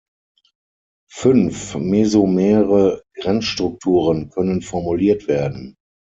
[1.11, 5.75] Fünf mesomere Grenzstrukturen können formuliert werden.